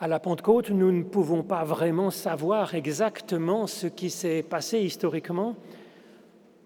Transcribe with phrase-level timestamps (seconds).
[0.00, 5.56] À la Pentecôte, nous ne pouvons pas vraiment savoir exactement ce qui s'est passé historiquement,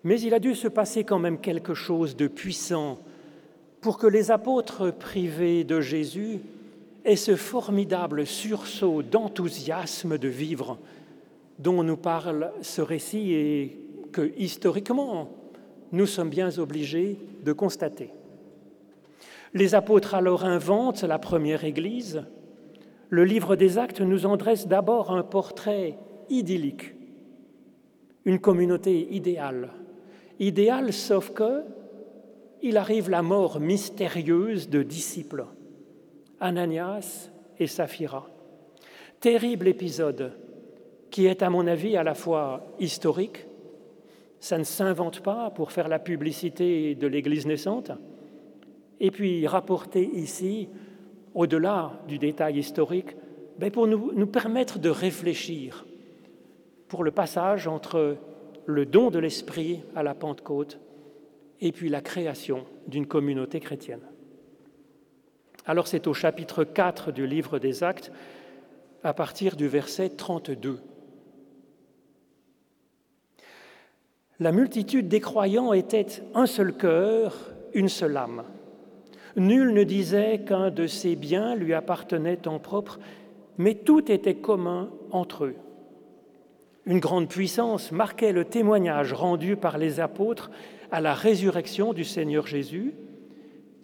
[0.04, 2.98] mais il a dû se passer quand même quelque chose de puissant
[3.80, 6.40] pour que les apôtres privés de Jésus
[7.06, 10.76] aient ce formidable sursaut d'enthousiasme de vivre
[11.58, 13.78] dont nous parle ce récit et
[14.12, 15.30] que historiquement
[15.90, 18.10] nous sommes bien obligés de constater.
[19.54, 22.26] Les apôtres alors inventent la première Église,
[23.12, 25.98] le livre des actes nous en dresse d'abord un portrait
[26.30, 26.94] idyllique,
[28.24, 29.68] une communauté idéale.
[30.40, 31.62] Idéale sauf que
[32.62, 35.44] il arrive la mort mystérieuse de disciples,
[36.40, 38.30] Ananias et Saphira.
[39.20, 40.32] Terrible épisode
[41.10, 43.44] qui est à mon avis à la fois historique,
[44.40, 47.92] ça ne s'invente pas pour faire la publicité de l'Église naissante,
[49.00, 50.70] et puis rapporté ici
[51.34, 53.16] au-delà du détail historique,
[53.58, 55.86] ben, pour nous, nous permettre de réfléchir
[56.88, 58.16] pour le passage entre
[58.66, 60.78] le don de l'Esprit à la Pentecôte
[61.60, 64.02] et puis la création d'une communauté chrétienne.
[65.64, 68.10] Alors c'est au chapitre 4 du livre des Actes,
[69.04, 70.80] à partir du verset 32.
[74.40, 78.42] La multitude des croyants était un seul cœur, une seule âme.
[79.36, 82.98] Nul ne disait qu'un de ses biens lui appartenait en propre,
[83.58, 85.54] mais tout était commun entre eux.
[86.84, 90.50] Une grande puissance marquait le témoignage rendu par les apôtres
[90.90, 92.94] à la résurrection du Seigneur Jésus,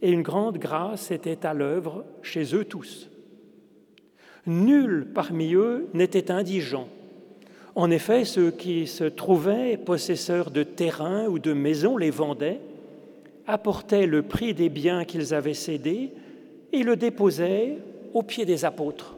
[0.03, 3.09] et une grande grâce était à l'œuvre chez eux tous.
[4.47, 6.89] Nul parmi eux n'était indigent.
[7.75, 12.61] En effet, ceux qui se trouvaient possesseurs de terrains ou de maisons les vendaient
[13.49, 16.13] apportaient le prix des biens qu'ils avaient cédés
[16.73, 17.79] et le déposaient
[18.15, 19.17] aux pieds des apôtres.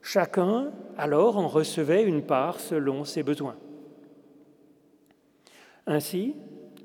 [0.00, 3.56] Chacun, alors, en recevait une part selon ses besoins.
[5.86, 6.36] Ainsi,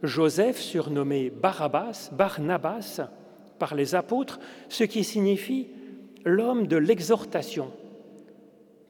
[0.04, 3.02] Joseph, surnommé Barabbas, Barnabas
[3.60, 5.68] par les apôtres, ce qui signifie
[6.26, 7.72] l'homme de l'exhortation,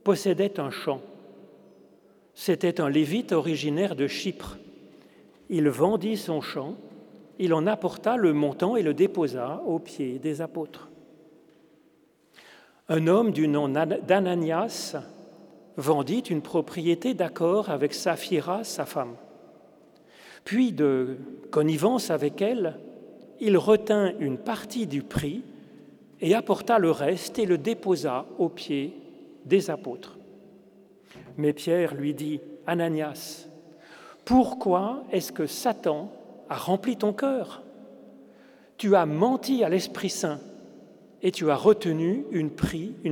[0.03, 1.02] possédait un champ.
[2.34, 4.57] C'était un lévite originaire de Chypre.
[5.50, 6.75] Il vendit son champ
[7.40, 10.90] il en apporta le montant et le déposa aux pieds des apôtres.
[12.88, 14.96] Un homme du nom d'Ananias
[15.78, 19.16] vendit une propriété d'accord avec Saphira, sa femme.
[20.44, 21.18] Puis, de
[21.50, 22.79] connivence avec elle,
[23.40, 25.44] il retint une partie du prix
[26.22, 28.94] et apporta le reste et le déposa aux pieds
[29.46, 30.17] des apôtres.
[31.38, 33.47] Mais Pierre lui dit, Ananias,
[34.23, 36.12] pourquoi est-ce que Satan
[36.50, 37.63] a rempli ton cœur.
[38.78, 40.39] Tu as menti à l'Esprit Saint
[41.22, 42.51] et tu as retenu une,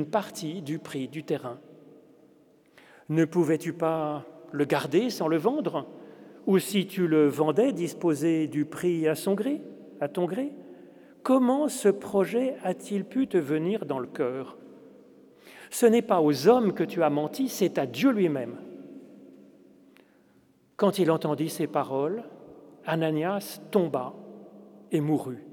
[0.05, 1.57] partie du prix du terrain.
[3.09, 5.87] Ne pouvais-tu pas le garder sans le vendre?
[6.45, 10.51] Ou si tu le vendais, disposer du prix à ton gré?
[11.23, 14.57] Comment ce projet a-t-il pu te venir dans le cœur?
[15.69, 18.57] Ce n'est pas aux hommes que tu as menti, c'est à Dieu lui-même.
[20.75, 22.23] Quand il entendit ces paroles,
[22.85, 24.13] Ananias tomba
[24.91, 25.45] et mourut.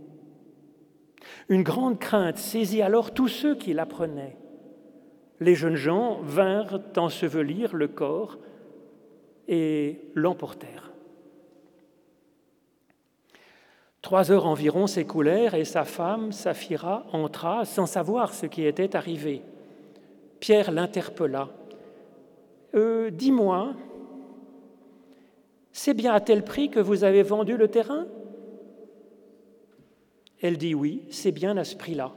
[1.49, 4.37] Une grande crainte saisit alors tous ceux qui l'apprenaient.
[5.41, 8.39] Les jeunes gens vinrent ensevelir le corps
[9.49, 10.93] et l'emportèrent.
[14.03, 19.43] Trois heures environ s'écoulèrent et sa femme, Saphira, entra sans savoir ce qui était arrivé.
[20.41, 21.49] Pierre l'interpella.
[22.75, 23.75] Euh, dis-moi,
[25.83, 28.07] c'est bien à tel prix que vous avez vendu le terrain
[30.43, 32.13] Elle dit Oui, c'est bien à ce prix-là.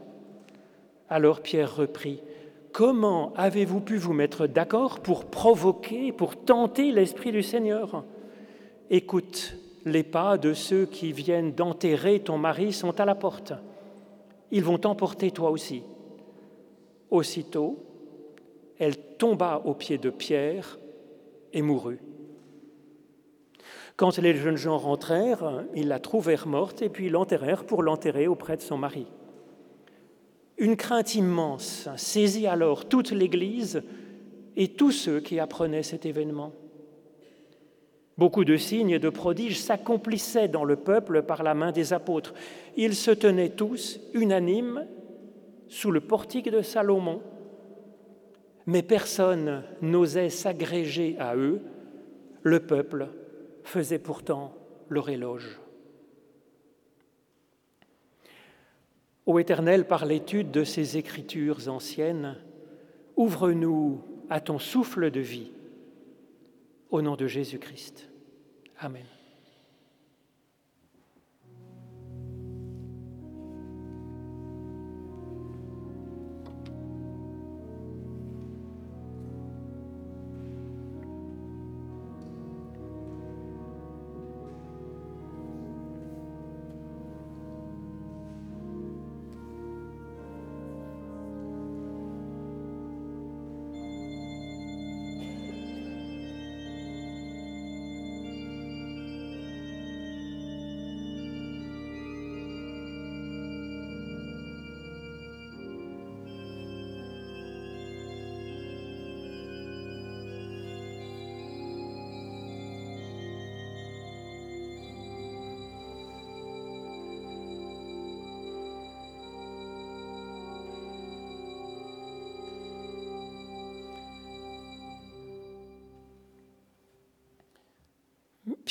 [1.08, 2.22] Alors Pierre reprit
[2.74, 8.04] Comment avez-vous pu vous mettre d'accord pour provoquer, pour tenter l'Esprit du Seigneur?
[8.90, 13.54] Écoute, les pas de ceux qui viennent d'enterrer ton mari sont à la porte.
[14.52, 15.84] Ils vont t'emporter toi aussi.
[17.10, 17.82] Aussitôt,
[18.78, 20.80] elle tomba aux pieds de Pierre
[21.54, 22.02] et mourut.
[23.96, 28.58] Quand les jeunes gens rentrèrent, ils la trouvèrent morte et puis l'enterrèrent pour l'enterrer auprès
[28.58, 29.06] de son mari.
[30.58, 33.84] Une crainte immense saisit alors toute l'Église
[34.56, 36.54] et tous ceux qui apprenaient cet événement.
[38.18, 42.34] Beaucoup de signes et de prodiges s'accomplissaient dans le peuple par la main des apôtres.
[42.78, 44.86] Ils se tenaient tous, unanimes,
[45.68, 47.22] sous le portique de Salomon,
[48.68, 51.62] mais personne n'osait s'agréger à eux.
[52.44, 53.08] Le peuple
[53.64, 54.56] faisait pourtant
[54.90, 55.60] leur éloge.
[59.26, 62.38] Ô Éternel, par l'étude de ces écritures anciennes,
[63.16, 65.52] ouvre-nous à ton souffle de vie.
[66.90, 68.10] Au nom de Jésus-Christ.
[68.80, 69.06] Amen.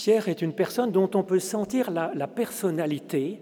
[0.04, 3.40] Pierre est une personne dont on peut sentir la, personnalité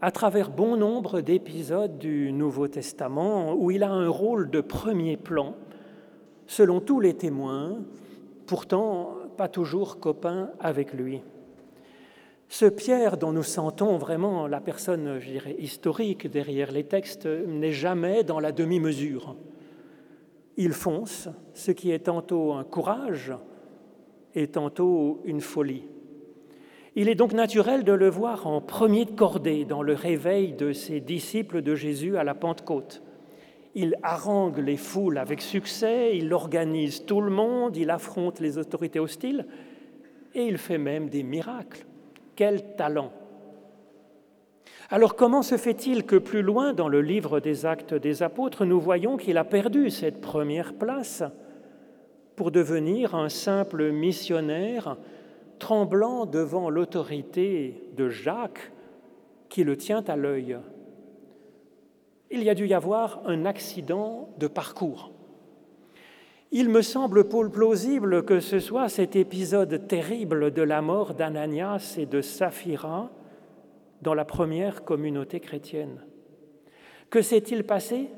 [0.00, 5.18] à travers bon nombre d'épisodes du Nouveau Testament où il a un rôle de premier
[5.18, 5.54] plan,
[6.46, 7.82] selon tous les témoins,
[8.46, 11.20] pourtant pas toujours copain avec lui.
[12.48, 15.20] Ce Pierre dont nous sentons vraiment la personne,
[15.58, 19.36] historique derrière les textes n'est jamais dans la demi-mesure.
[20.56, 23.34] Il fonce, ce qui est tantôt un courage,
[24.34, 25.84] et tantôt une folie.
[26.96, 30.72] Il est donc naturel de le voir en premier de cordée dans le réveil de
[30.72, 33.02] ses disciples de Jésus à la Pentecôte.
[33.74, 39.00] Il harangue les foules avec succès, il organise tout le monde, il affronte les autorités
[39.00, 39.46] hostiles
[40.34, 41.84] et il fait même des miracles.
[42.36, 43.10] Quel talent
[44.90, 48.80] Alors comment se fait-il que plus loin dans le livre des actes des apôtres, nous
[48.80, 51.24] voyons qu'il a perdu cette première place?
[52.36, 54.96] Pour devenir un simple missionnaire
[55.58, 58.72] tremblant devant l'autorité de Jacques
[59.48, 60.58] qui le tient à l'œil.
[62.30, 65.12] Il y a dû y avoir un accident de parcours.
[66.50, 72.06] Il me semble plausible que ce soit cet épisode terrible de la mort d'Ananias et
[72.06, 73.10] de Saphira
[74.02, 76.04] dans la première communauté chrétienne.
[77.10, 78.08] Que s'est-il passé?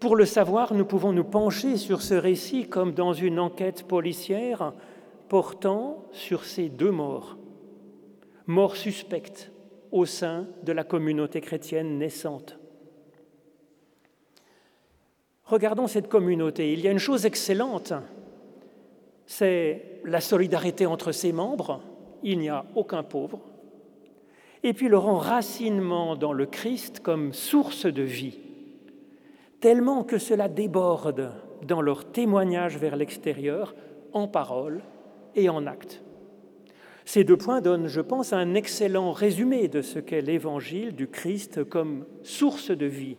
[0.00, 4.72] Pour le savoir, nous pouvons nous pencher sur ce récit comme dans une enquête policière
[5.28, 7.36] portant sur ces deux morts,
[8.46, 9.50] morts suspectes
[9.90, 12.58] au sein de la communauté chrétienne naissante.
[15.44, 16.72] Regardons cette communauté.
[16.72, 17.92] Il y a une chose excellente,
[19.26, 21.82] c'est la solidarité entre ses membres.
[22.22, 23.40] Il n'y a aucun pauvre.
[24.62, 28.38] Et puis leur enracinement dans le Christ comme source de vie
[29.60, 31.32] tellement que cela déborde
[31.66, 33.74] dans leur témoignage vers l'extérieur,
[34.12, 34.82] en parole
[35.34, 36.02] et en acte.
[37.04, 41.64] Ces deux points donnent, je pense, un excellent résumé de ce qu'est l'évangile du Christ
[41.64, 43.16] comme source de vie,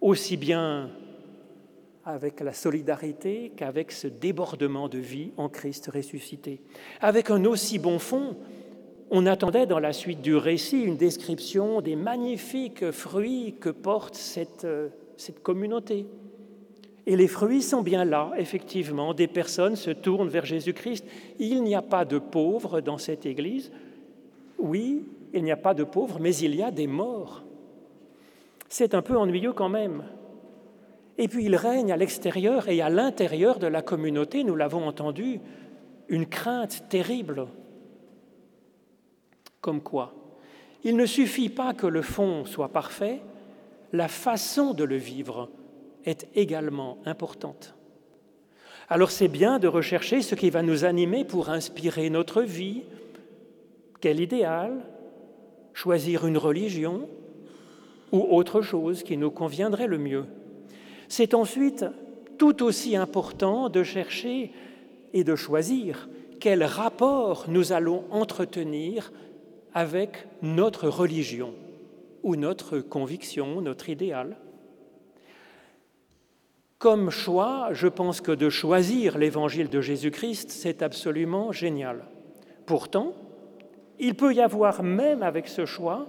[0.00, 0.90] aussi bien
[2.04, 6.62] avec la solidarité qu'avec ce débordement de vie en Christ ressuscité.
[7.00, 8.36] Avec un aussi bon fond,
[9.10, 14.64] on attendait dans la suite du récit une description des magnifiques fruits que porte cette
[14.64, 14.88] euh,
[15.20, 16.06] cette communauté.
[17.06, 19.14] Et les fruits sont bien là, effectivement.
[19.14, 21.04] Des personnes se tournent vers Jésus-Christ.
[21.38, 23.70] Il n'y a pas de pauvres dans cette Église.
[24.58, 27.42] Oui, il n'y a pas de pauvres, mais il y a des morts.
[28.68, 30.04] C'est un peu ennuyeux quand même.
[31.18, 35.40] Et puis il règne à l'extérieur et à l'intérieur de la communauté, nous l'avons entendu,
[36.08, 37.46] une crainte terrible.
[39.60, 40.14] Comme quoi
[40.82, 43.20] Il ne suffit pas que le fond soit parfait,
[43.92, 45.50] la façon de le vivre
[46.04, 47.74] est également importante.
[48.88, 52.82] Alors c'est bien de rechercher ce qui va nous animer pour inspirer notre vie.
[54.00, 54.84] Quel idéal?
[55.74, 57.08] Choisir une religion
[58.12, 60.24] ou autre chose qui nous conviendrait le mieux.
[61.08, 61.84] C'est ensuite
[62.38, 64.52] tout aussi important de chercher
[65.12, 66.08] et de choisir
[66.40, 69.12] quel rapport nous allons entretenir
[69.74, 71.54] avec notre religion
[72.22, 74.36] ou notre conviction, notre idéal.
[76.78, 82.04] Comme choix, je pense que de choisir l'évangile de Jésus-Christ, c'est absolument génial.
[82.64, 83.14] Pourtant,
[83.98, 86.08] il peut y avoir même avec ce choix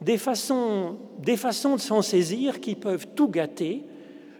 [0.00, 3.84] des façons, des façons de s'en saisir qui peuvent tout gâter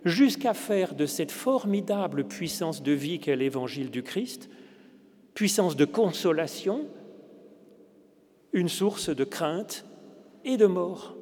[0.05, 4.49] jusqu'à faire de cette formidable puissance de vie qu'est l'évangile du Christ,
[5.35, 6.87] puissance de consolation,
[8.53, 9.85] une source de crainte
[10.49, 11.15] et de mort.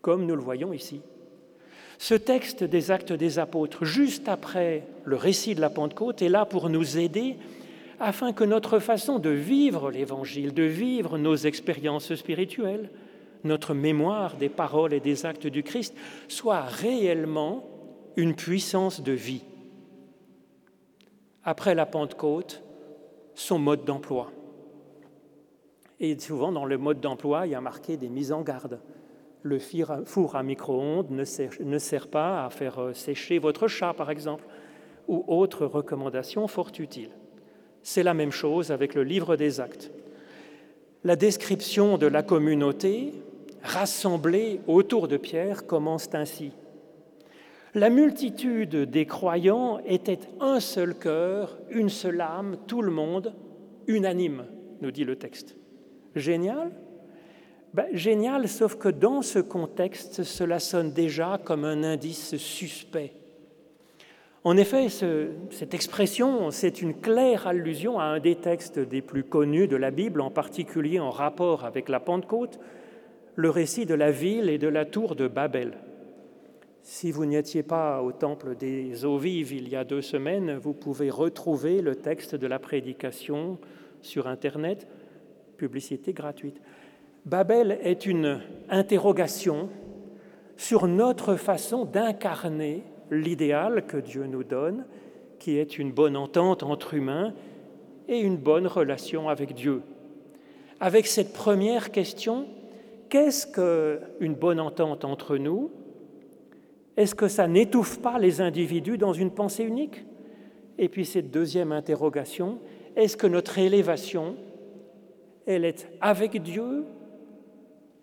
[0.00, 1.00] comme nous le voyons ici.
[1.98, 6.44] Ce texte des actes des apôtres, juste après le récit de la Pentecôte, est là
[6.44, 7.36] pour nous aider
[8.00, 12.90] afin que notre façon de vivre l'Évangile, de vivre nos expériences spirituelles,
[13.44, 15.94] notre mémoire des paroles et des actes du Christ
[16.26, 17.64] soit réellement
[18.16, 19.44] une puissance de vie.
[21.44, 22.64] Après la Pentecôte,
[23.36, 24.32] son mode d'emploi.
[26.02, 28.80] Et souvent, dans le mode d'emploi, il y a marqué des mises en garde.
[29.42, 34.44] Le four à micro-ondes ne sert, pas à faire euh, sécher votre chat, par exemple,
[35.06, 37.12] ou autres recommandations fort utiles.
[37.84, 39.92] C'est la même chose avec le livre des actes.
[41.04, 43.12] La description de la communauté
[43.62, 46.50] rassemblée autour de Pierre commence ainsi.
[47.74, 53.34] La multitude des croyants était un seul cœur, une seule âme, tout le monde,
[53.86, 54.46] unanime,
[54.80, 55.56] nous dit le texte.
[56.14, 56.70] Génial?
[57.74, 63.14] Ben, Génial, sauf que dans ce contexte, cela sonne déjà comme un indice suspect.
[64.44, 69.68] En effet, cette expression, c'est une claire allusion à un des textes des plus connus
[69.68, 72.58] de la Bible, en particulier en rapport avec la Pentecôte,
[73.36, 75.74] le récit de la ville et de la tour de Babel.
[76.82, 80.56] Si vous n'y étiez pas au temple des eaux vives il y a deux semaines,
[80.56, 83.58] vous pouvez retrouver le texte de la prédication
[84.00, 84.88] sur Internet,
[85.62, 86.60] publicité gratuite.
[87.24, 89.68] Babel est une interrogation
[90.56, 94.84] sur notre façon d'incarner l'idéal que Dieu nous donne,
[95.38, 97.32] qui est une bonne entente entre humains
[98.08, 99.82] et une bonne relation avec Dieu.
[100.80, 102.48] Avec cette première question,
[103.08, 105.70] qu'est-ce qu'une bonne entente entre nous?
[106.96, 110.04] Est-ce que ça n'étouffe pas les individus dans une pensée unique?
[110.76, 112.58] Et puis cette deuxième interrogation,
[112.96, 114.34] est-ce que notre élévation,
[115.46, 116.84] elle est avec Dieu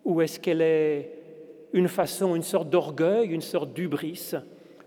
[0.04, 1.12] ou est-ce qu'elle est
[1.72, 4.32] une façon, une sorte d'orgueil, une sorte d'ubris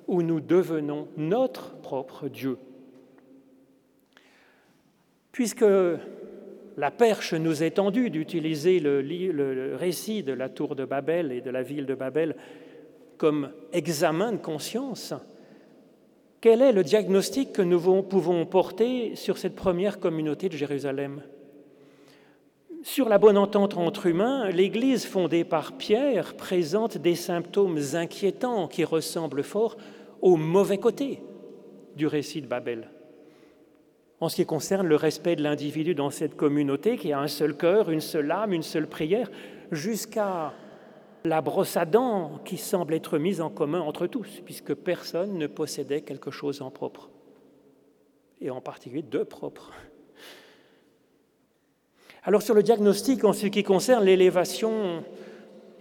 [0.07, 2.57] où nous devenons notre propre Dieu?
[5.31, 5.65] Puisque
[6.77, 11.49] la perche nous est tendue d'utiliser le, récit de la tour de Babel et de
[11.49, 12.35] la ville de Babel
[13.17, 15.13] comme examen de conscience,
[16.41, 21.23] quel est le diagnostic que nous pouvons porter sur cette première communauté de Jérusalem?
[22.83, 28.83] Sur la bonne entente entre humains, l'Église fondée par Pierre présente des symptômes inquiétants qui
[28.83, 29.77] ressemblent fort
[30.21, 31.23] au mauvais côté
[31.95, 32.89] du récit de Babel.
[34.19, 37.55] En ce qui concerne le respect de l'individu dans cette communauté qui a un seul
[37.55, 39.31] cœur, une seule âme, une seule prière,
[39.71, 40.53] jusqu'à
[41.23, 45.47] la brosse à dents qui semble être mise en commun entre tous, puisque personne ne
[45.47, 47.09] possédait quelque chose en propre,
[48.41, 49.71] et en particulier de propre.
[52.25, 55.03] Alors sur le diagnostic en ce qui concerne l'élévation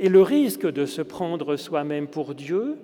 [0.01, 2.79] et le risque de se prendre soi-même pour Dieu,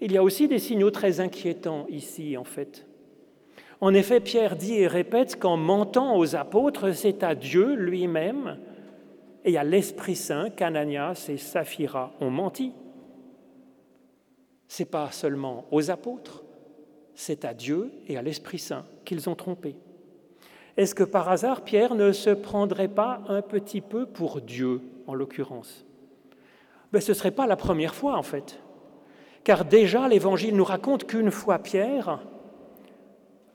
[0.00, 2.86] il y a aussi des signaux très inquiétants ici en fait.
[3.82, 8.56] En effet, Pierre dit et répète qu'en mentant aux apôtres, c'est à Dieu lui-même
[9.44, 12.72] et à l'Esprit Saint qu'Ananias et Saphira ont menti.
[14.66, 16.42] C'est pas seulement aux apôtres,
[17.14, 19.76] c'est à Dieu et à l'Esprit Saint qu'ils ont trompé.
[20.76, 25.14] Est-ce que par hasard Pierre ne se prendrait pas un petit peu pour Dieu, en
[25.14, 25.86] l'occurrence?
[26.92, 28.60] Ben, Ce ne serait pas la première fois, en fait.
[29.42, 32.20] Car déjà, l'Évangile nous raconte qu'une fois Pierre,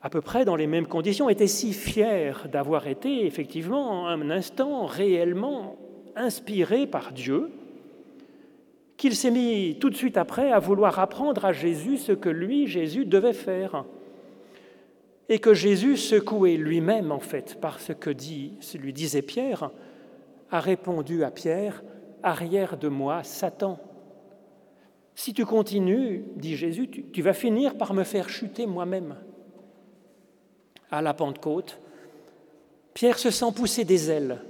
[0.01, 4.85] à peu près dans les mêmes conditions, était si fier d'avoir été effectivement un instant
[4.85, 5.75] réellement
[6.15, 7.51] inspiré par Dieu,
[8.97, 12.67] qu'il s'est mis tout de suite après à vouloir apprendre à Jésus ce que lui,
[12.67, 13.85] Jésus, devait faire
[15.31, 19.71] et que Jésus, secoué lui-même en fait par ce que dit, lui disait Pierre,
[20.51, 21.83] a répondu à Pierre,
[22.21, 23.79] Arrière de moi, Satan.
[25.15, 29.15] Si tu continues, dit Jésus, tu, tu vas finir par me faire chuter moi-même.
[30.91, 31.79] À la Pentecôte,
[32.93, 34.41] Pierre se sent pousser des ailes.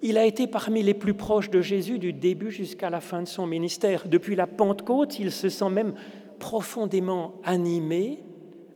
[0.00, 3.28] Il a été parmi les plus proches de Jésus du début jusqu'à la fin de
[3.28, 4.06] son ministère.
[4.06, 5.94] Depuis la Pentecôte, il se sent même
[6.38, 8.22] profondément animé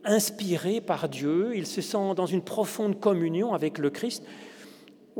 [0.05, 4.23] inspiré par Dieu, il se sent dans une profonde communion avec le Christ.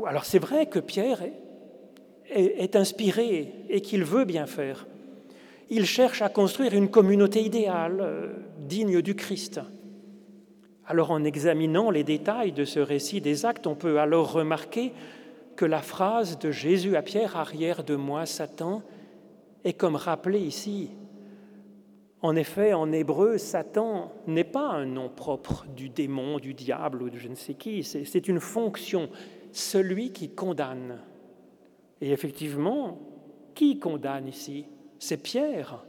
[0.06, 1.24] Alors c'est vrai que Pierre
[2.30, 4.88] est, inspiré et qu'il veut bien faire.
[5.70, 9.62] Il cherche à construire une communauté idéale, euh, digne du Christ.
[10.86, 14.92] Alors en examinant les détails de ce récit des actes, on peut alors remarquer
[15.56, 18.82] que la phrase de Jésus à Pierre, arrière de moi, Satan,
[19.64, 20.90] est comme rappelée ici
[22.24, 27.10] en effet, en hébreu, Satan n'est pas un nom propre du démon, du diable ou
[27.10, 29.10] de je ne sais qui, c'est une fonction,
[29.52, 31.00] celui qui condamne.
[32.02, 32.98] Et effectivement,
[33.56, 34.66] Qui condamne ici?
[34.98, 35.86] C'est Pierre,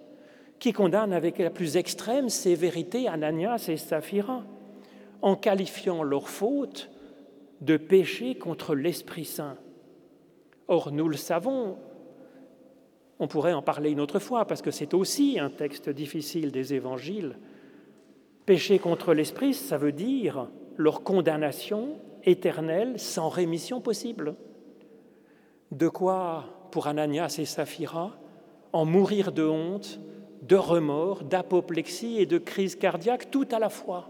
[0.59, 4.45] qui condamne avec la plus extrême sévérité Ananias et Saphira,
[5.23, 6.91] en qualifiant leur faute
[7.63, 9.57] de péché contre l'Esprit Saint.
[10.69, 11.79] Or, nous le savons,
[13.19, 16.75] on pourrait en parler une autre fois, parce que c'est aussi un texte difficile des
[16.75, 17.39] évangiles.
[18.47, 24.35] Péché contre l'Esprit, ça veut dire leur condamnation éternelle sans rémission possible.
[25.71, 28.17] De quoi, pour Ananias et Saphira,
[28.73, 30.01] en mourir de honte,
[30.43, 34.09] de remords, d'apoplexie et de crise cardiaque tout à la fois.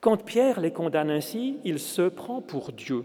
[0.00, 3.04] Quand Pierre les condamne ainsi, il se prend pour Dieu.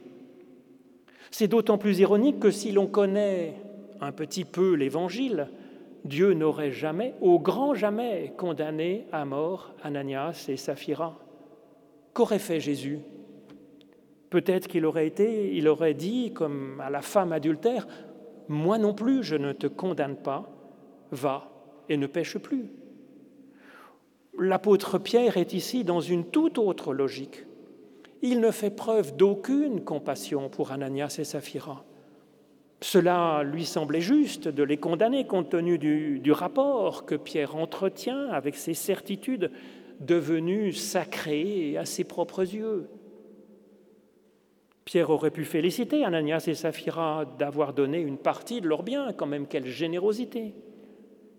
[1.30, 3.56] C'est d'autant plus ironique que si l'on connaît
[4.02, 5.50] un petit peu l'Évangile,
[6.04, 11.18] Dieu n'aurait jamais, au grand jamais, condamné à mort Ananias et Saphira.
[12.14, 13.00] Qu'aurait fait Jésus?
[14.30, 17.88] Peut-être qu'il aurait été, il aurait dit, comme à la femme adultère,
[18.48, 20.48] Moi non plus, je ne te condamne pas,
[21.12, 21.50] va
[21.90, 22.70] et ne pêche plus.
[24.38, 27.46] L'apôtre Pierre est ici dans une toute autre logique.
[28.22, 31.86] Il ne fait preuve d'aucune compassion pour Ananias et Saphira.
[32.82, 38.56] Cela lui semblait juste de les condamner compte tenu du, rapport que Pierre entretient avec
[38.56, 39.52] ses certitudes
[40.02, 42.90] devenues sacrées à ses propres yeux.
[44.84, 49.26] Pierre aurait pu féliciter Ananias et Saphira d'avoir donné une partie de leurs biens, quand
[49.26, 50.54] même quelle générosité.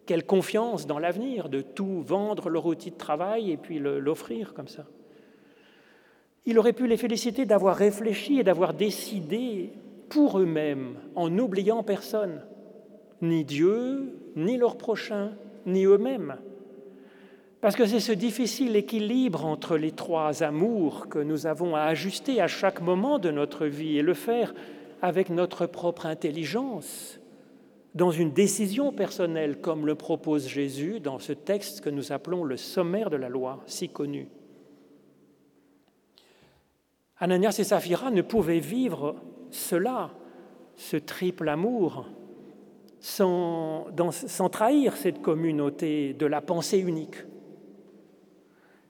[0.05, 4.69] Quelle confiance dans l'avenir de tout vendre leur outil de travail et puis l'offrir comme
[4.69, 4.87] ça.
[6.45, 9.73] Il aurait pu les féliciter d'avoir réfléchi et d'avoir décidé
[10.09, 12.43] pour eux-mêmes, en n'oubliant personne,
[13.23, 15.33] ni Dieu, ni leur prochain,
[15.65, 16.37] ni eux-mêmes.
[17.61, 22.41] Parce que c'est ce difficile équilibre entre les trois amours que nous avons à ajuster
[22.41, 24.55] à chaque moment de notre vie et le faire
[25.03, 27.19] avec notre propre intelligence,
[27.95, 32.57] dans une décision personnelle, comme le propose Jésus dans ce texte que nous appelons le
[32.57, 34.29] sommaire de la loi, si connu.
[37.19, 39.17] Ananias et Saphira ne pouvaient vivre
[39.51, 40.11] cela,
[40.77, 42.07] ce triple amour,
[43.01, 43.87] sans,
[44.51, 47.17] trahir cette communauté de la pensée unique.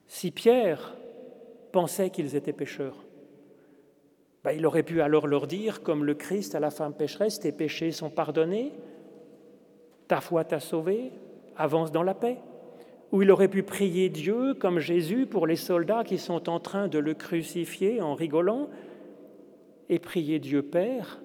[0.07, 0.95] Si Pierre
[1.71, 3.03] pensait qu'ils étaient pécheurs,
[4.43, 7.51] ben, il aurait pu alors leur dire, comme le Christ à la femme pécheresse, tes
[7.51, 8.71] péchés sont pardonnés,
[10.07, 11.11] ta foi t'a sauvé,
[11.57, 12.37] avance dans la paix.
[13.11, 16.87] Ou il aurait pu prier Dieu comme Jésus pour les soldats qui sont en train
[16.87, 18.69] de le crucifier en rigolant,
[19.89, 21.21] et prier Dieu Père,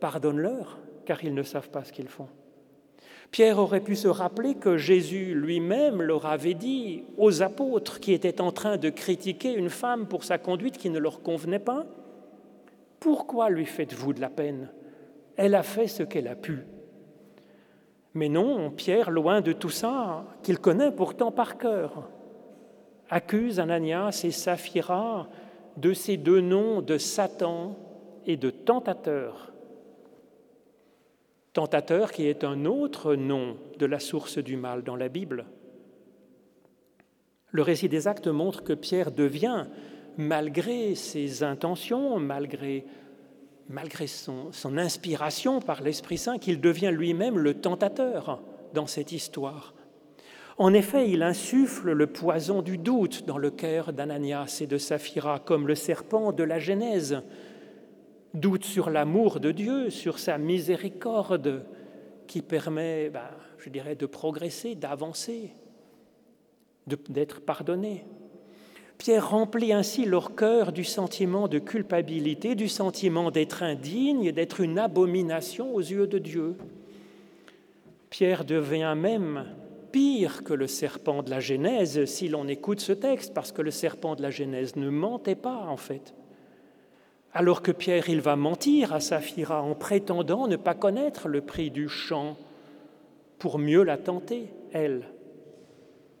[0.00, 2.28] pardonne-leur, car ils ne savent pas ce qu'ils font.
[3.30, 8.42] Pierre aurait pu se rappeler que Jésus lui-même leur avait dit aux apôtres qui étaient
[8.42, 11.86] en train de critiquer une femme pour sa conduite qui ne leur convenait pas,
[13.00, 14.68] Pourquoi lui faites-vous de la peine?
[15.36, 16.58] Elle a fait ce qu'elle a pu.
[18.14, 22.10] Mais non, Pierre, loin de tout ça, qu'il connaît pourtant par cœur,
[23.08, 25.28] accuse Ananias et Saphira
[25.76, 27.76] de ces deux noms de Satan
[28.26, 29.52] et de tentateur.
[31.52, 35.46] Tentateur qui est un autre nom de la source du mal dans la Bible.
[37.50, 39.66] Le récit des actes montre que Pierre devient,
[40.16, 42.86] malgré ses intentions, malgré
[43.68, 48.42] malgré son, inspiration par l'Esprit Saint, qu'il devient lui-même le tentateur
[48.74, 49.74] dans cette histoire.
[50.58, 55.38] En effet, il insuffle le poison du doute dans le cœur d'Ananias et de Saphira,
[55.38, 57.22] comme le serpent de la Genèse.
[58.34, 61.66] Doute sur l'amour de Dieu, sur sa miséricorde,
[62.26, 65.52] qui permet, ben, je dirais, de progresser, d'avancer,
[66.86, 68.04] d'être pardonné.
[68.96, 74.78] Pierre remplit ainsi leur cœur du sentiment de culpabilité, du sentiment d'être indigne, d'être une
[74.78, 76.56] abomination aux yeux de Dieu.
[78.08, 79.44] Pierre devient même
[79.90, 83.70] pire que le serpent de la Genèse si l'on écoute ce texte, parce que le
[83.70, 86.14] serpent de la Genèse ne mentait pas en fait.
[87.34, 91.70] Alors que Pierre, il va mentir à Saphira en prétendant ne pas connaître le prix
[91.70, 92.36] du champ
[93.38, 95.08] pour mieux la tenter, elle.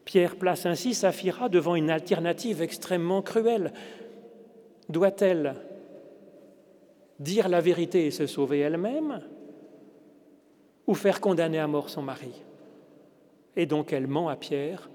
[0.04, 3.72] Pierre place ainsi Saphira devant une alternative extrêmement cruelle.
[4.88, 5.54] Doit-elle
[7.20, 9.20] dire la vérité et se sauver elle-même
[10.86, 12.42] ou faire condamner à mort son mari?
[13.54, 14.90] Et donc elle ment à Pierre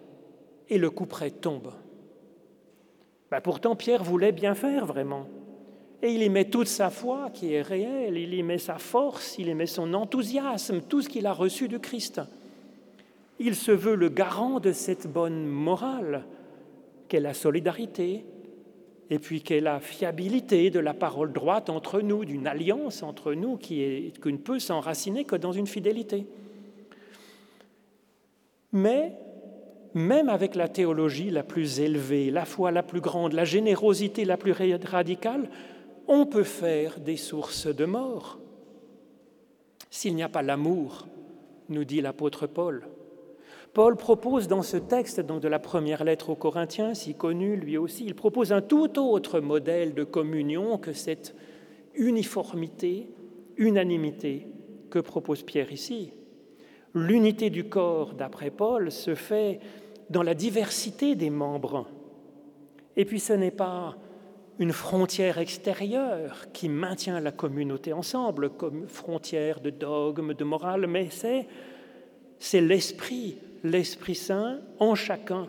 [0.68, 1.72] et le coup près tombe.
[3.30, 5.28] Ben pourtant, Pierre voulait bien faire vraiment.
[6.04, 9.38] Et il y met toute sa foi qui est réelle, il y met sa force,
[9.40, 12.22] il y met son enthousiasme, tout ce qu'il a reçu du Christ.
[13.40, 16.26] Il se veut le garant de cette bonne morale
[17.08, 18.26] qu'est la solidarité,
[19.10, 23.58] et puis qu'est la fiabilité de la parole droite entre nous, d'une alliance entre nous
[23.58, 26.28] qui, ne peut s'enraciner que dans une fidélité.
[28.74, 29.14] Mais
[29.94, 34.38] même avec la théologie la plus élevée, la foi la plus grande, la générosité la
[34.38, 35.50] plus radicale,
[36.08, 38.40] on peut faire des sources de mort.
[39.90, 41.08] S'il n'y a pas l'amour,
[41.70, 42.88] nous dit l'apôtre Paul,
[43.74, 47.78] Paul propose dans ce texte, donc de la première lettre aux Corinthiens, si connu lui
[47.78, 51.36] aussi, il propose un tout autre modèle de communion que cette
[51.94, 53.10] uniformité,
[53.58, 54.48] unanimité
[54.90, 56.12] que propose Pierre ici.
[56.96, 59.60] L'unité du corps, d'après Paul, se fait
[60.10, 61.86] dans la diversité des membres.
[62.96, 63.96] Et puis ce n'est pas
[64.60, 71.10] une frontière extérieure qui maintient la communauté ensemble, comme frontière de dogme, de morale, mais
[71.12, 75.48] c'est, l'esprit l'Esprit Saint en chacun,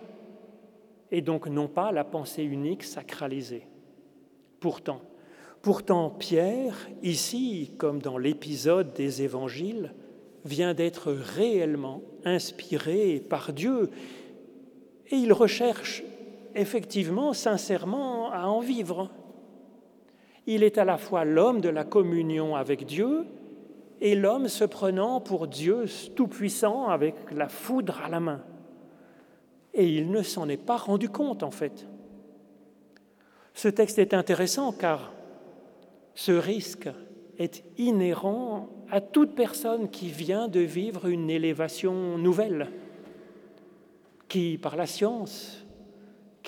[1.11, 3.67] et donc non pas la pensée unique sacralisée.
[4.61, 5.03] Pourtant,
[5.63, 9.95] pourtant Pierre, ici comme dans l'épisode des évangiles,
[10.45, 13.91] vient d'être réellement inspiré par Dieu,
[15.11, 16.03] et il recherche
[16.59, 19.11] effectivement, sincèrement, à en vivre.
[20.47, 23.27] Il est à la fois l'homme de la communion avec Dieu
[24.01, 28.43] et l'homme se prenant pour Dieu tout-puissant avec la foudre à la main.
[29.75, 31.87] Et il ne s'en est pas rendu compte, en fait.
[33.55, 35.13] Ce texte est intéressant car
[36.15, 36.89] ce risque
[37.39, 42.71] est inhérent à toute personne qui vient de vivre une élévation nouvelle,
[44.29, 45.68] qui par la science,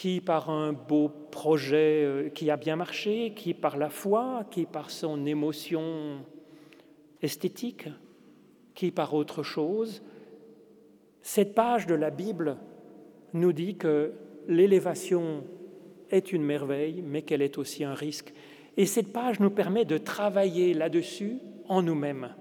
[0.00, 4.64] qui par un beau projet euh, qui a bien marché, qui par la foi, qui
[4.64, 6.24] par son émotion
[7.20, 7.86] esthétique
[8.74, 10.02] qui par autre chose.
[11.20, 12.56] Cette page de la Bible
[13.34, 14.12] nous dit que
[14.48, 15.44] l'élévation
[16.10, 18.32] est une merveille, mais qu'elle est aussi un risque.
[18.78, 22.34] Et cette page nous permet de travailler là-dessus en nous-mêmes.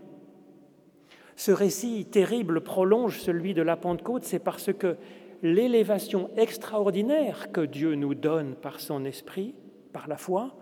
[1.35, 4.95] Ce récit terrible prolonge celui de la Pentecôte, c'est parce que
[5.41, 9.55] l'élévation extraordinaire que Dieu nous donne par son esprit,
[9.93, 10.55] par la foi,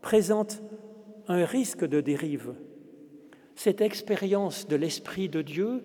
[0.00, 0.62] présente
[1.26, 2.54] un risque de dérive
[3.58, 5.82] cette expérience de l'Esprit de Dieu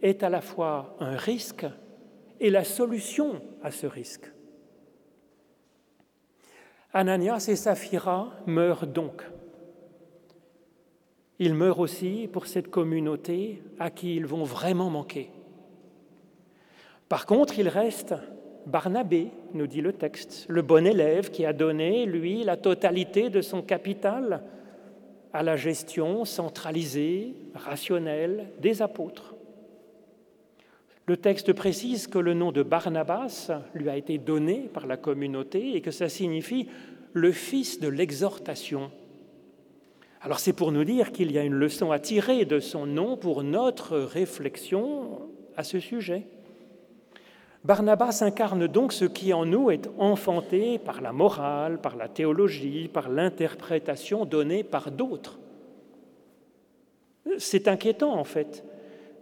[0.00, 1.66] est à la fois un risque
[2.40, 4.32] et la solution à ce risque.
[6.94, 9.22] Ananias et Saphira meurent donc.
[11.38, 15.30] Ils meurent aussi pour cette communauté à qui ils vont vraiment manquer.
[17.10, 18.14] Par contre, il reste
[18.66, 23.40] Barnabé, nous dit le texte, le bon élève qui a donné, lui, la totalité de
[23.40, 24.44] son capital
[25.32, 29.34] à la gestion centralisée, rationnelle des apôtres.
[31.06, 35.74] Le texte précise que le nom de Barnabas lui a été donné par la communauté
[35.74, 36.68] et que ça signifie
[37.12, 38.92] le fils de l'exhortation.
[40.20, 43.16] Alors c'est pour nous dire qu'il y a une leçon à tirer de son nom
[43.16, 46.28] pour notre réflexion à ce sujet.
[47.62, 52.88] Barnabas incarne donc ce qui en nous est enfanté par la morale, par la théologie,
[52.88, 55.38] par l'interprétation donnée par d'autres.
[57.38, 58.64] C'est inquiétant en fait,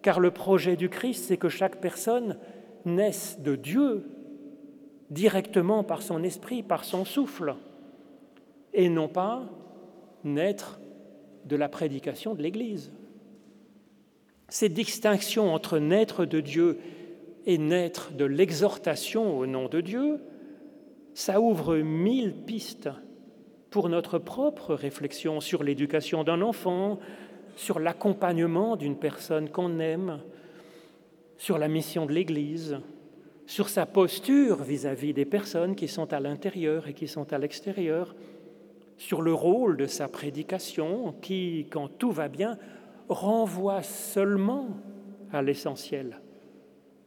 [0.02, 2.38] car le projet du Christ, c'est que chaque personne
[2.84, 4.06] naisse de Dieu
[5.10, 7.56] directement par son esprit, par son souffle,
[8.72, 9.42] et non pas
[10.22, 10.78] naître
[11.44, 12.92] de la prédication de l'Église.
[14.48, 16.78] Cette distinction entre naître de Dieu
[17.48, 20.20] et naître de l'exhortation au nom de Dieu,
[21.14, 22.90] ça ouvre mille pistes
[23.70, 26.98] pour notre propre réflexion sur l'éducation d'un enfant,
[27.56, 30.20] sur l'accompagnement d'une personne qu'on aime,
[31.38, 32.80] sur la mission de l'Église,
[33.46, 38.14] sur sa posture vis-à-vis des personnes qui sont à l'intérieur et qui sont à l'extérieur,
[38.98, 42.58] sur le rôle de sa prédication qui, quand tout va bien,
[43.08, 44.68] renvoie seulement
[45.32, 46.20] à l'essentiel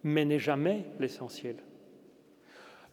[0.03, 1.55] mais n'est jamais l'essentiel.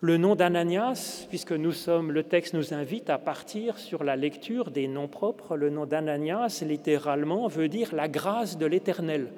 [0.00, 4.70] Le nom d'Ananias, puisque nous sommes, le texte nous invite à partir sur la lecture
[4.70, 9.32] des noms propres, le nom d'Ananias, littéralement, veut dire la grâce de l'Éternel.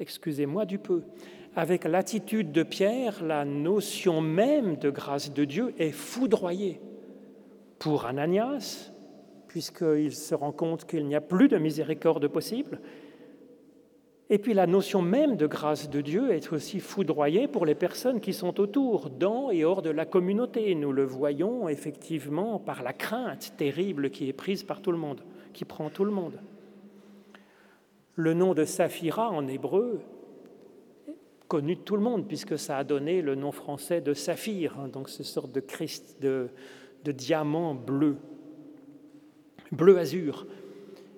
[0.00, 1.02] Excusez-moi du peu.
[1.56, 6.80] Avec l'attitude de Pierre, la notion même de grâce de Dieu est foudroyée.
[7.78, 8.90] Pour Ananias,
[9.46, 12.80] puisqu'il se rend compte qu'il n'y a plus de miséricorde possible,
[14.30, 18.20] et puis la notion même de grâce de Dieu est aussi foudroyée pour les personnes
[18.20, 20.74] qui sont autour, dans et hors de la communauté.
[20.74, 25.20] Nous le voyons effectivement par la crainte terrible qui est prise par tout le monde,
[25.52, 26.40] qui prend tout le monde.
[28.14, 30.00] Le nom de Saphira en hébreu,
[31.46, 34.88] connu de tout le monde, puisque ça a donné le nom français de Saphir, hein,
[34.88, 36.48] donc ce sorte de, Christ, de,
[37.04, 38.16] de diamant bleu,
[39.70, 40.46] bleu azur.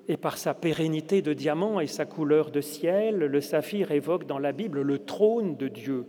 [0.08, 4.38] Et par sa pérennité de diamant et sa couleur de ciel, le saphir évoque dans
[4.38, 6.06] la Bible le trône de Dieu,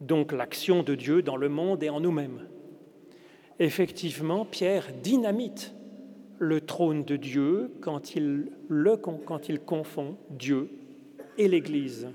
[0.00, 2.46] donc l'action de Dieu dans le monde et en nous-mêmes.
[3.58, 5.74] Effectivement, Pierre dynamite
[6.38, 10.70] le trône de Dieu quand il, le, quand il confond Dieu
[11.36, 12.08] et l'Église.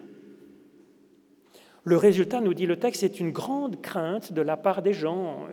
[1.86, 5.48] Le résultat, nous dit le texte, c'est une grande crainte de la part des gens.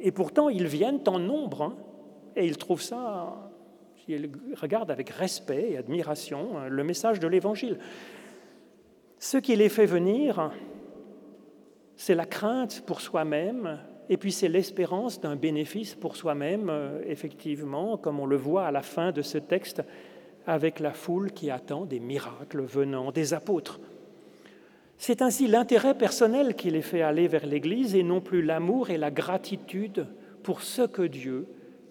[0.00, 1.76] Et pourtant, ils viennent en nombre hein,
[2.36, 3.43] et ils trouvent ça,
[4.08, 7.78] ils regardent avec respect et admiration hein, le message de l'Évangile.
[9.18, 10.50] Ce qui les fait venir,
[11.96, 17.96] c'est la crainte pour soi-même et puis c'est l'espérance d'un bénéfice pour soi-même, euh, effectivement,
[17.96, 19.82] comme on le voit à la fin de ce texte,
[20.46, 23.80] avec la foule qui attend des miracles venant des apôtres.
[24.98, 28.98] C'est ainsi l'intérêt personnel qui les fait aller vers l'Église et non plus l'amour et
[28.98, 30.06] la gratitude
[30.42, 31.46] pour ce que Dieu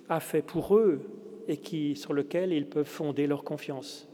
[0.07, 1.01] a fait pour eux
[1.47, 4.07] et sur lequel ils peuvent fonder leur confiance.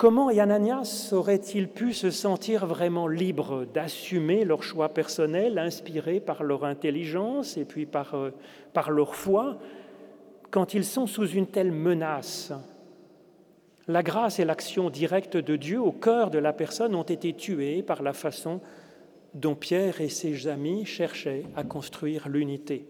[0.00, 6.64] Comment Ananias aurait-il pu se sentir vraiment libre d'assumer leur choix personnel, inspiré par leur
[6.64, 8.30] intelligence et puis par, euh,
[8.72, 9.58] par leur foi,
[10.50, 12.50] quand ils sont sous une telle menace?
[13.88, 17.82] La grâce et l'action directe de Dieu au cœur de la personne ont été tuées
[17.82, 18.62] par la façon
[19.34, 22.86] dont Pierre et ses amis cherchaient à construire l'unité.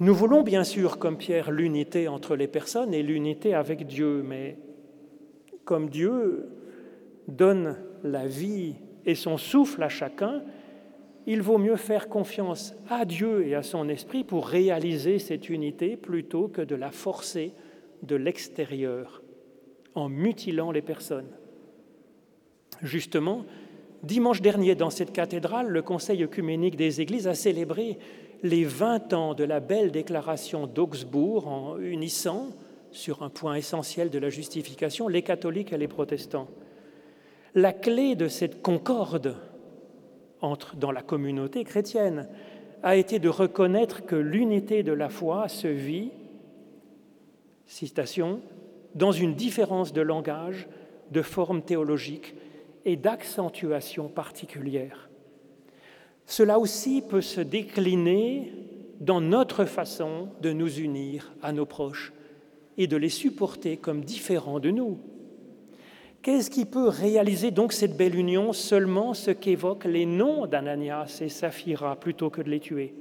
[0.00, 4.56] Nous voulons bien sûr, comme Pierre, l'unité entre les personnes et l'unité avec Dieu, mais
[5.64, 6.48] comme Dieu
[7.28, 10.42] donne la vie et son souffle à chacun,
[11.26, 15.98] il vaut mieux faire confiance à Dieu et à son esprit pour réaliser cette unité
[15.98, 17.52] plutôt que de la forcer
[18.02, 19.22] de l'extérieur
[19.94, 21.28] en mutilant les personnes.
[22.80, 23.44] Justement,
[24.02, 27.98] dimanche dernier, dans cette cathédrale, le Conseil œcuménique des Églises a célébré
[28.42, 32.48] les 20 ans de la belle déclaration d'Augsbourg en unissant
[32.90, 36.48] sur un point essentiel de la justification, les catholiques et les protestants.
[37.54, 39.36] La clé de cette concorde
[40.40, 42.28] entre, dans la communauté chrétienne
[42.82, 46.10] a été de reconnaître que l'unité de la foi se vit,
[47.66, 48.40] citation,
[48.94, 50.66] dans une différence de langage,
[51.10, 52.34] de forme théologique
[52.84, 55.09] et d'accentuation particulière.
[56.30, 58.52] Cela aussi peut se décliner
[59.00, 62.12] dans notre façon de nous unir à nos proches
[62.78, 65.00] et de les supporter comme différents de nous.
[66.22, 71.28] Qu'est-ce qui peut réaliser donc cette belle union Seulement ce qu'évoquent les noms d'Ananias et
[71.28, 72.94] Saphira plutôt que de les tuer?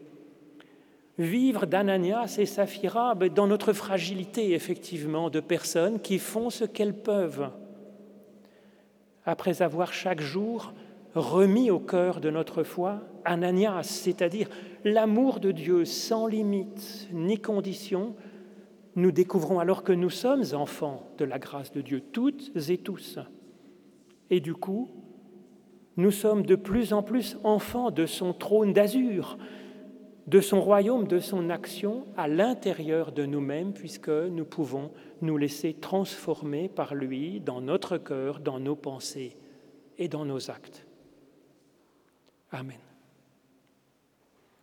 [1.20, 6.98] Vivre d'Ananias et Saphira ben, dans notre fragilité, effectivement, de personnes qui font ce qu'elles
[6.98, 7.52] peuvent.
[9.24, 10.74] Après avoir chaque jour
[11.16, 14.50] remis au cœur de notre foi Ananias, c'est-à-dire
[14.84, 18.16] l'amour de Dieu sans limite ni condition,
[18.96, 23.20] nous découvrons alors que nous sommes enfants de la grâce de Dieu, toutes et tous.
[24.30, 24.90] Et du coup,
[25.98, 29.38] nous sommes de plus en plus enfants de son trône d'azur,
[30.28, 34.92] de son royaume, de son action à l'intérieur de nous-mêmes, puisque nous pouvons
[35.22, 39.38] nous laisser transformer par lui dans notre cœur, dans nos pensées
[39.98, 40.89] et dans nos actes.
[42.54, 42.89] Amen.